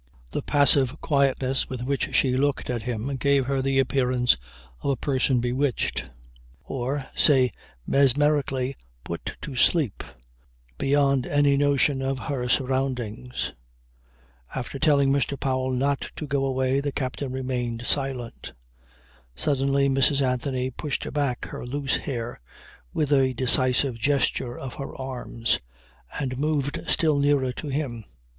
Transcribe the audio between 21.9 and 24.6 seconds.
hair with a decisive gesture